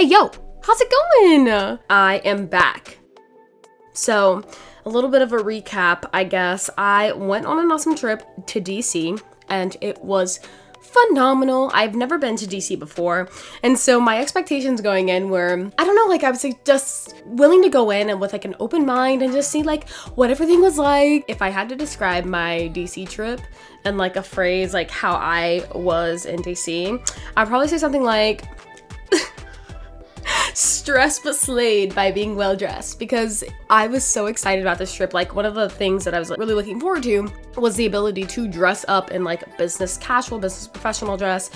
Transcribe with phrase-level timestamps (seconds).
[0.00, 0.30] Hey, yo,
[0.62, 1.78] how's it going?
[1.90, 3.00] I am back.
[3.92, 4.42] So,
[4.86, 6.70] a little bit of a recap, I guess.
[6.78, 10.40] I went on an awesome trip to DC and it was
[10.80, 11.70] phenomenal.
[11.74, 13.28] I've never been to DC before.
[13.62, 17.14] And so my expectations going in were, I don't know, like I was like just
[17.26, 20.30] willing to go in and with like an open mind and just see like what
[20.30, 21.26] everything was like.
[21.28, 23.42] If I had to describe my DC trip
[23.84, 28.44] and like a phrase like how I was in DC, I'd probably say something like
[30.60, 35.14] stressed but slayed by being well dressed because I was so excited about this trip.
[35.14, 37.86] Like one of the things that I was like, really looking forward to was the
[37.86, 41.50] ability to dress up in like business casual, business professional dress.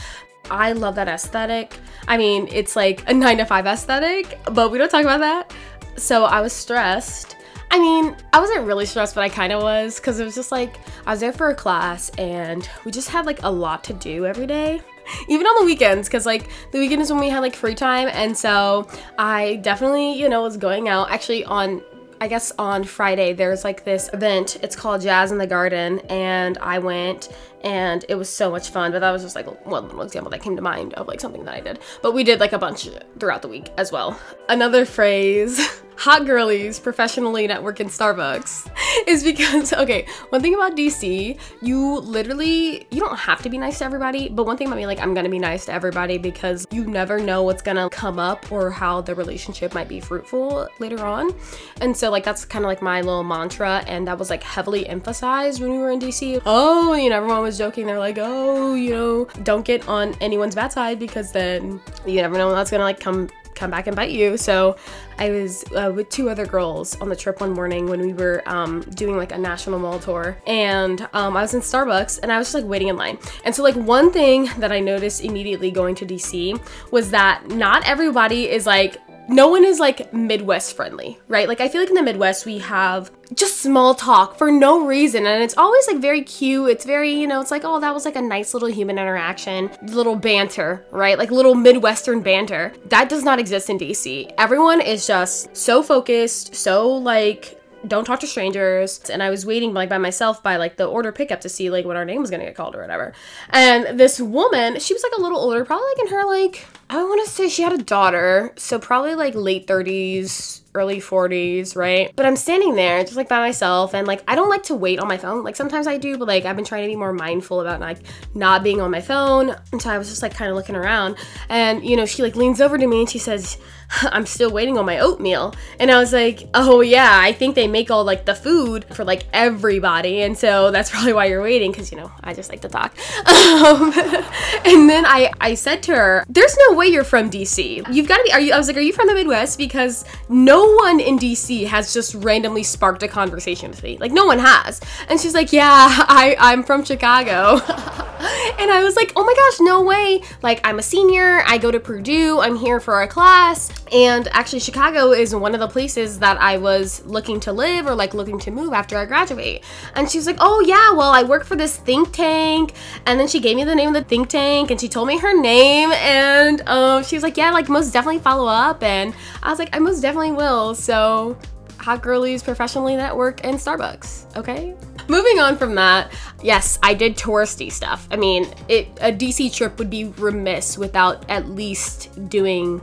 [0.50, 1.78] I love that aesthetic.
[2.08, 5.52] I mean, it's like a 9 to 5 aesthetic, but we don't talk about that.
[5.96, 7.36] So I was stressed.
[7.70, 10.52] I mean, I wasn't really stressed, but I kind of was because it was just
[10.52, 13.92] like I was there for a class and we just had like a lot to
[13.92, 14.80] do every day
[15.28, 18.08] even on the weekends because like the weekend is when we had like free time
[18.12, 21.82] and so i definitely you know was going out actually on
[22.20, 24.56] I guess on Friday there's like this event.
[24.62, 27.28] It's called Jazz in the Garden, and I went
[27.62, 28.92] and it was so much fun.
[28.92, 31.44] But that was just like one little example that came to mind of like something
[31.44, 31.80] that I did.
[32.02, 34.18] But we did like a bunch throughout the week as well.
[34.48, 38.70] Another phrase hot girlies professionally network in Starbucks
[39.06, 43.78] is because okay, one thing about DC, you literally you don't have to be nice
[43.78, 46.18] to everybody, but one thing about me like I'm going to be nice to everybody
[46.18, 50.00] because you never know what's going to come up or how the relationship might be
[50.00, 51.34] fruitful later on.
[51.80, 54.86] And so like that's kind of like my little mantra and that was like heavily
[54.88, 56.42] emphasized when we were in DC.
[56.46, 57.86] Oh, you know, everyone was joking.
[57.86, 62.36] They're like, "Oh, you know, don't get on anyone's bad side because then you never
[62.36, 64.36] know that's going to like come come back and bite you.
[64.36, 64.76] So
[65.18, 68.42] I was uh, with two other girls on the trip one morning when we were
[68.46, 72.38] um, doing like a national mall tour, and um, I was in Starbucks and I
[72.38, 73.18] was just like waiting in line.
[73.44, 76.60] And so like one thing that I noticed immediately going to DC
[76.90, 78.96] was that not everybody is like
[79.28, 81.48] no one is like Midwest friendly, right?
[81.48, 85.26] Like I feel like in the Midwest we have just small talk for no reason
[85.26, 86.70] and it's always like very cute.
[86.70, 89.70] It's very, you know, it's like, oh, that was like a nice little human interaction,
[89.82, 91.18] little banter, right?
[91.18, 92.72] Like little Midwestern banter.
[92.86, 94.32] That does not exist in DC.
[94.38, 99.74] Everyone is just so focused, so like don't talk to strangers and i was waiting
[99.74, 102.30] like by myself by like the order pickup to see like what our name was
[102.30, 103.12] gonna get called or whatever
[103.50, 107.02] and this woman she was like a little older probably like in her like i
[107.02, 112.10] want to say she had a daughter so probably like late 30s early 40s, right?
[112.16, 114.98] But I'm standing there just like by myself and like I don't like to wait
[114.98, 115.44] on my phone.
[115.44, 117.98] Like sometimes I do, but like I've been trying to be more mindful about like
[118.34, 119.54] not being on my phone.
[119.70, 121.16] And so I was just like kind of looking around
[121.48, 123.58] and you know, she like leans over to me and she says,
[124.02, 125.54] I'm still waiting on my oatmeal.
[125.78, 129.04] And I was like, oh yeah, I think they make all like the food for
[129.04, 130.22] like everybody.
[130.22, 132.96] And so that's probably why you're waiting because, you know, I just like to talk.
[133.54, 133.92] Um,
[134.64, 137.86] and then I, I said to her, there's no way you're from DC.
[137.92, 139.58] You've got to be, are you, I was like, are you from the Midwest?
[139.58, 143.96] Because no one in DC has just randomly sparked a conversation with me.
[143.98, 144.80] Like no one has.
[145.08, 147.54] And she's like, "Yeah, I I'm from Chicago."
[148.58, 150.22] and I was like, "Oh my gosh, no way.
[150.42, 151.42] Like I'm a senior.
[151.46, 152.40] I go to Purdue.
[152.40, 156.56] I'm here for a class." And actually Chicago is one of the places that I
[156.58, 159.62] was looking to live or like looking to move after I graduate.
[159.94, 162.74] And she's like, "Oh yeah, well, I work for this think tank."
[163.06, 165.18] And then she gave me the name of the think tank and she told me
[165.18, 169.50] her name and um, she was like, "Yeah, like most definitely follow up." And I
[169.50, 171.36] was like, "I most definitely will." So,
[171.78, 174.74] hot girlies professionally network and Starbucks, okay?
[175.06, 178.08] Moving on from that, yes, I did touristy stuff.
[178.10, 182.80] I mean, it a DC trip would be remiss without at least doing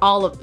[0.00, 0.42] all of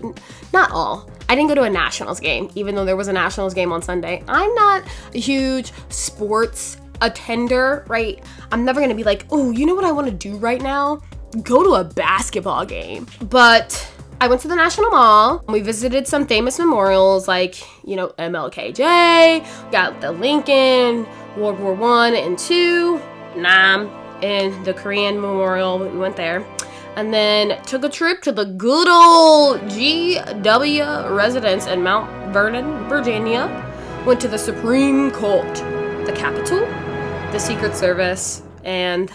[0.53, 1.09] not all.
[1.27, 3.81] I didn't go to a Nationals game, even though there was a Nationals game on
[3.81, 4.23] Sunday.
[4.27, 8.23] I'm not a huge sports attender, right?
[8.51, 11.01] I'm never gonna be like, oh, you know what I wanna do right now?
[11.43, 13.07] Go to a basketball game.
[13.21, 13.91] But
[14.21, 15.43] I went to the National Mall.
[15.49, 22.15] We visited some famous memorials like, you know, MLKJ, got the Lincoln, World War One
[22.15, 23.01] and Two,
[23.35, 23.87] Nam,
[24.23, 25.79] and the Korean Memorial.
[25.79, 26.45] We went there.
[26.95, 33.73] And then took a trip to the good old GW residence in Mount Vernon, Virginia.
[34.05, 35.55] Went to the Supreme Court,
[36.05, 36.59] the Capitol,
[37.31, 39.11] the Secret Service, and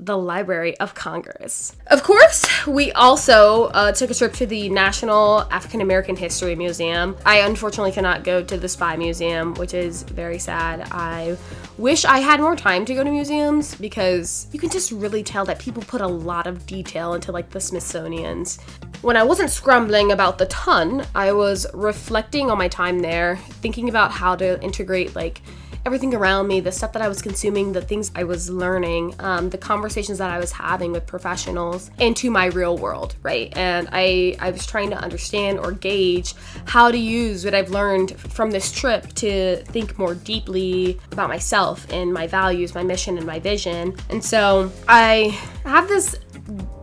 [0.00, 1.76] the Library of Congress.
[1.88, 7.16] Of course, we also uh, took a trip to the National African American History Museum.
[7.26, 10.88] I unfortunately cannot go to the Spy Museum, which is very sad.
[10.90, 11.36] I
[11.76, 15.44] wish I had more time to go to museums because you can just really tell
[15.44, 18.58] that people put a lot of detail into like the Smithsonian's.
[19.02, 23.88] When I wasn't scrambling about the ton, I was reflecting on my time there, thinking
[23.88, 25.42] about how to integrate like
[25.86, 29.50] everything around me, the stuff that I was consuming, the things I was learning, um,
[29.50, 33.56] the conversations that I was having with professionals into my real world, right?
[33.56, 36.34] And I, I was trying to understand or gauge
[36.66, 41.90] how to use what I've learned from this trip to think more deeply about myself
[41.90, 43.96] and my values, my mission, and my vision.
[44.10, 46.16] And so I have this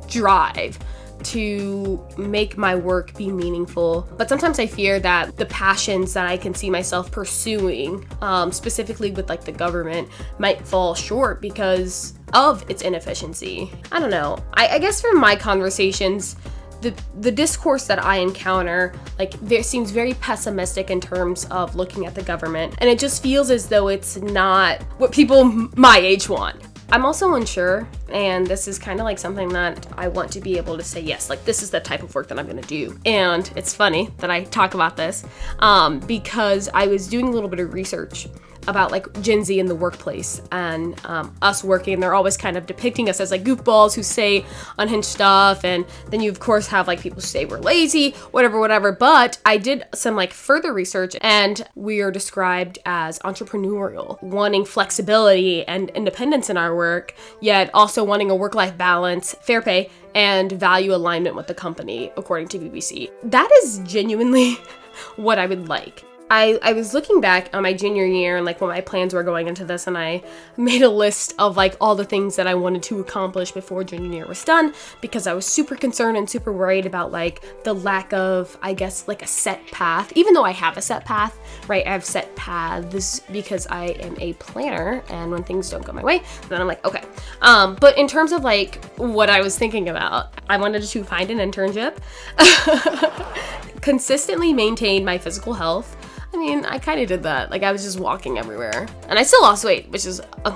[0.07, 0.79] drive
[1.23, 4.07] to make my work be meaningful.
[4.17, 9.11] But sometimes I fear that the passions that I can see myself pursuing, um, specifically
[9.11, 10.09] with like the government,
[10.39, 13.71] might fall short because of its inefficiency.
[13.91, 14.37] I don't know.
[14.53, 16.35] I, I guess from my conversations,
[16.81, 22.05] the the discourse that I encounter, like there seems very pessimistic in terms of looking
[22.05, 25.43] at the government, and it just feels as though it's not what people
[25.75, 26.61] my age want.
[26.89, 30.57] I'm also unsure, and this is kind of like something that I want to be
[30.57, 32.97] able to say yes, like this is the type of work that I'm gonna do.
[33.05, 35.25] And it's funny that I talk about this
[35.59, 38.29] um, because I was doing a little bit of research
[38.67, 41.99] about like Gen Z in the workplace and um, us working.
[41.99, 44.45] They're always kind of depicting us as like goofballs who say
[44.77, 48.91] unhinged stuff, and then you of course have like people say we're lazy, whatever, whatever.
[48.91, 55.65] But I did some like further research, and we are described as entrepreneurial, wanting flexibility
[55.67, 60.93] and independence in our work, yet also wanting a work-life balance, fair pay, and value
[60.93, 63.11] alignment with the company, according to BBC.
[63.23, 64.55] That is genuinely
[65.15, 66.03] what I would like.
[66.29, 69.23] I, I was looking back on my junior year and like what my plans were
[69.23, 70.21] going into this and I
[70.57, 74.11] made a list of like all the things that I wanted to accomplish before junior
[74.11, 78.11] year was done because I was super concerned and super worried about like the lack
[78.13, 80.11] of I guess like a set path.
[80.15, 81.37] Even though I have a set path
[81.67, 85.93] right I have set paths because I am a planner and when things don't go
[85.93, 87.03] my way then I'm like okay.
[87.41, 91.31] Um but in terms of like what I was thinking about I wanted to find
[91.31, 91.97] an internship.
[93.81, 95.96] Consistently maintain my physical health
[96.37, 97.49] I mean, I kind of did that.
[97.49, 98.87] Like, I was just walking everywhere.
[99.09, 100.55] And I still lost weight, which is a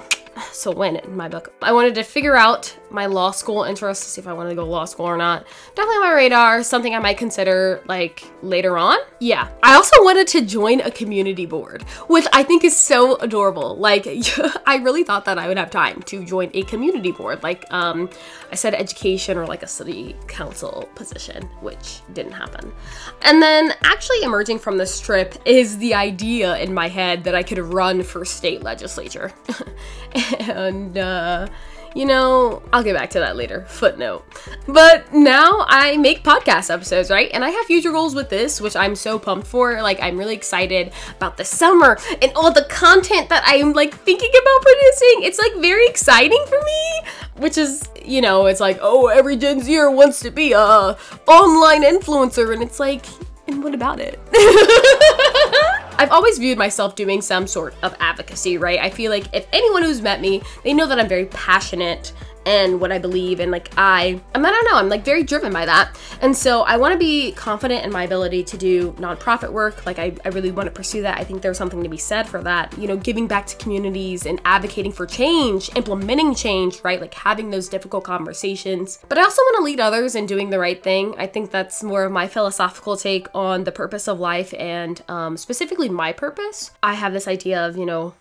[0.51, 1.51] so win in my book.
[1.59, 4.55] I wanted to figure out my law school interest to see if I wanted to
[4.55, 5.45] go to law school or not.
[5.75, 8.97] Definitely on my radar, something I might consider like later on.
[9.19, 9.49] Yeah.
[9.63, 13.77] I also wanted to join a community board, which I think is so adorable.
[13.77, 14.07] Like
[14.65, 17.43] I really thought that I would have time to join a community board.
[17.43, 18.09] Like um
[18.51, 22.71] I said education or like a city council position, which didn't happen.
[23.21, 27.43] And then actually emerging from this trip is the idea in my head that I
[27.43, 29.31] could run for state legislature.
[30.39, 31.47] and uh,
[31.93, 33.65] you know, I'll get back to that later.
[33.67, 34.25] Footnote.
[34.67, 37.29] But now I make podcast episodes, right?
[37.33, 39.81] And I have future goals with this, which I'm so pumped for.
[39.81, 44.29] Like, I'm really excited about the summer and all the content that I'm like thinking
[44.29, 45.23] about producing.
[45.23, 47.01] It's like very exciting for me,
[47.37, 50.97] which is, you know, it's like, oh, every Gen Zer wants to be a
[51.27, 52.53] online influencer.
[52.53, 53.05] And it's like,
[53.47, 54.19] and what about it?
[56.01, 58.79] I've always viewed myself doing some sort of advocacy, right?
[58.79, 62.11] I feel like if anyone who's met me, they know that I'm very passionate
[62.45, 65.65] and what I believe and like I I don't know I'm like very driven by
[65.65, 65.97] that.
[66.21, 69.99] And so I want to be confident in my ability to do nonprofit work like
[69.99, 71.19] I, I really want to pursue that.
[71.19, 74.25] I think there's something to be said for that you know giving back to communities
[74.25, 76.99] and advocating for change implementing change right?
[76.99, 78.99] Like having those difficult conversations.
[79.07, 81.15] But I also want to lead others in doing the right thing.
[81.17, 85.37] I think that's more of my philosophical take on the purpose of life and um,
[85.37, 86.71] specifically my purpose.
[86.81, 88.13] I have this idea of you know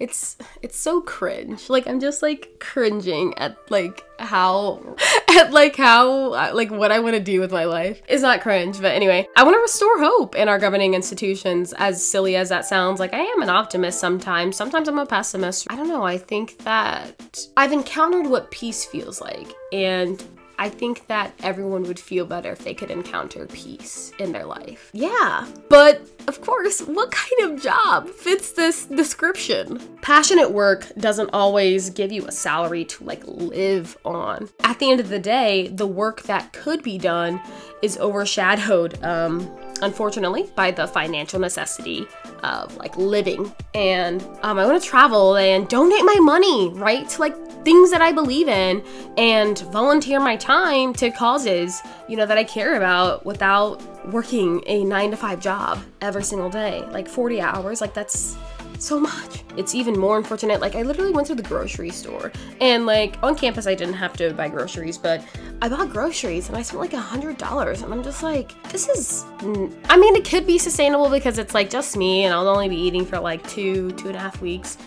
[0.00, 1.68] it's it's so cringe.
[1.68, 4.96] Like i'm just like cringing at like how
[5.38, 8.02] at like how uh, like what i want to do with my life.
[8.08, 11.74] Is not cringe but anyway i want to restore hope in our governing institutions.
[11.74, 14.56] As silly as that sounds like i am an optimist sometimes.
[14.56, 15.66] Sometimes i'm a pessimist.
[15.70, 20.24] I don't know i think that i've encountered what peace feels like and
[20.60, 24.90] I think that everyone would feel better if they could encounter peace in their life.
[24.92, 29.80] Yeah, but of course, what kind of job fits this description?
[30.02, 34.50] Passionate work doesn't always give you a salary to like live on.
[34.62, 37.40] At the end of the day, the work that could be done
[37.80, 39.50] is overshadowed, um,
[39.82, 42.06] unfortunately, by the financial necessity
[42.42, 43.52] of like living.
[43.74, 48.00] And um, I want to travel and donate my money, right, to like things that
[48.00, 48.82] I believe in
[49.16, 54.84] and volunteer my time to causes, you know, that I care about without working a
[54.84, 56.82] 9 to 5 job every single day.
[56.90, 58.36] Like 40 hours, like that's
[58.80, 59.42] so much.
[59.56, 60.60] It's even more unfortunate.
[60.60, 64.14] Like, I literally went to the grocery store and, like, on campus, I didn't have
[64.14, 65.24] to buy groceries, but
[65.62, 67.82] I bought groceries and I spent like a hundred dollars.
[67.82, 71.68] And I'm just like, this is, I mean, it could be sustainable because it's like
[71.68, 74.78] just me and I'll only be eating for like two, two and a half weeks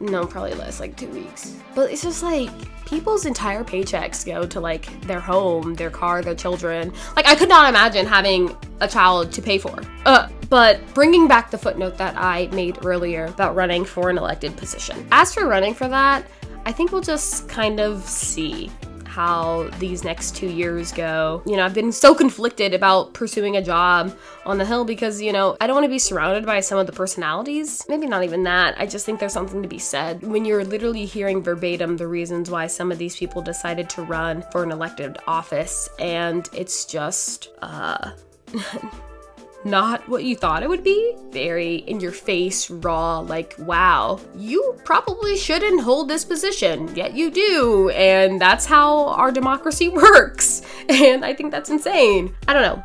[0.00, 1.56] no, probably less, like two weeks.
[1.74, 2.50] But it's just like
[2.86, 6.92] people's entire paychecks go to like their home, their car, their children.
[7.16, 9.80] Like I could not imagine having a child to pay for.
[10.04, 14.56] Uh, but bringing back the footnote that I made earlier about running for an elected
[14.56, 15.06] position.
[15.12, 16.24] As for running for that,
[16.64, 18.70] I think we'll just kind of see
[19.08, 21.42] how these next two years go.
[21.46, 25.32] You know, I've been so conflicted about pursuing a job on the Hill because, you
[25.32, 27.84] know, I don't want to be surrounded by some of the personalities.
[27.88, 28.74] Maybe not even that.
[28.78, 32.50] I just think there's something to be said when you're literally hearing verbatim the reasons
[32.50, 35.88] why some of these people decided to run for an elected office.
[35.98, 38.12] And it's just, uh,
[39.70, 41.14] not what you thought it would be.
[41.30, 47.30] Very in your face, raw, like, wow, you probably shouldn't hold this position, yet you
[47.30, 47.90] do.
[47.90, 50.62] And that's how our democracy works.
[50.88, 52.34] And I think that's insane.
[52.46, 52.82] I don't know.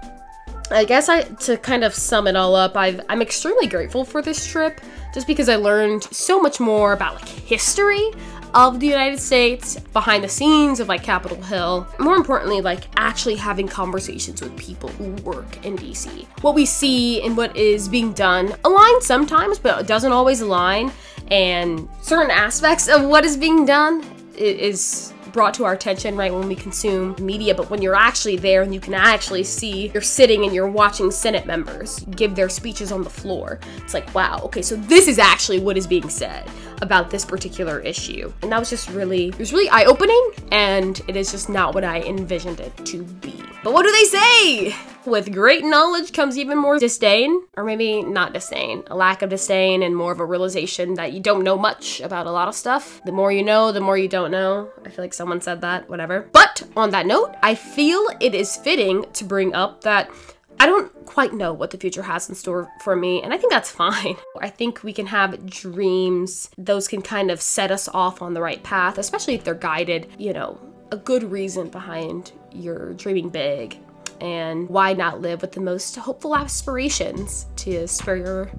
[0.72, 4.22] I guess I to kind of sum it all up, i am extremely grateful for
[4.22, 4.82] this trip
[5.14, 8.12] just because I learned so much more about like history
[8.54, 11.88] of the United States, behind the scenes of like Capitol Hill.
[12.00, 16.26] More importantly, like actually having conversations with people who work in DC.
[16.42, 20.92] What we see and what is being done align sometimes, but doesn't always align.
[21.28, 24.04] And certain aspects of what is being done
[24.36, 28.62] is brought to our attention right when we consume media, but when you're actually there
[28.62, 32.92] and you can actually see you're sitting and you're watching Senate members give their speeches
[32.92, 36.50] on the floor, it's like, wow, okay, so this is actually what is being said
[36.82, 38.32] about this particular issue.
[38.42, 41.74] And that was just really, it was really eye opening, and it is just not
[41.74, 43.36] what I envisioned it to be.
[43.64, 44.93] But what do they say?
[45.06, 49.84] With great knowledge comes even more disdain, or maybe not disdain, a lack of disdain
[49.84, 53.02] and more of a realization that you don't know much about a lot of stuff.
[53.04, 54.70] The more you know, the more you don't know.
[54.86, 56.30] I feel like someone said that, whatever.
[56.32, 60.10] But on that note, I feel it is fitting to bring up that
[60.58, 63.52] I don't quite know what the future has in store for me, and I think
[63.52, 64.16] that's fine.
[64.40, 68.42] I think we can have dreams, those can kind of set us off on the
[68.42, 70.58] right path, especially if they're guided, you know,
[70.94, 73.80] a good reason behind your dreaming big
[74.22, 78.52] and why not live with the most hopeful aspirations to spur your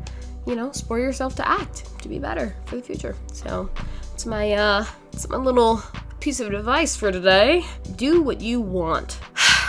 [0.46, 3.16] you know spur yourself to act to be better for the future.
[3.32, 3.70] So
[4.12, 5.82] it's my uh it's my little
[6.20, 7.64] piece of advice for today.
[7.96, 9.18] Do what you want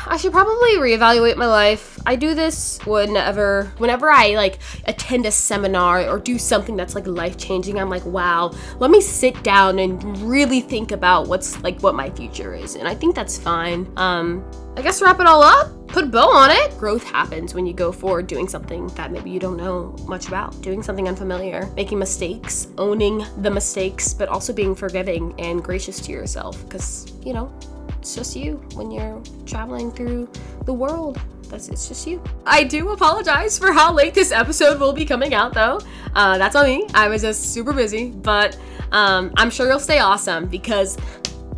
[0.08, 2.00] I should probably reevaluate my life.
[2.06, 7.08] I do this whenever whenever I like attend a seminar or do something that's like
[7.08, 7.80] life-changing.
[7.80, 12.10] I'm like, "Wow, let me sit down and really think about what's like what my
[12.12, 13.92] future is." And I think that's fine.
[13.98, 14.44] Um
[14.78, 16.78] I guess wrap it all up, put a bow on it.
[16.78, 20.60] Growth happens when you go forward doing something that maybe you don't know much about,
[20.62, 26.12] doing something unfamiliar, making mistakes, owning the mistakes, but also being forgiving and gracious to
[26.12, 27.52] yourself because, you know,
[28.00, 30.30] it's just you when you're traveling through
[30.66, 31.20] the world.
[31.50, 32.24] That's it's just you.
[32.46, 35.80] I do apologize for how late this episode will be coming out, though.
[36.16, 36.88] Uh, that's on me.
[36.94, 38.58] I was just super busy, but
[38.92, 40.98] um, I'm sure you'll stay awesome because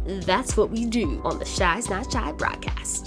[0.05, 3.06] that's what we do on the Shy's Not Shy broadcast.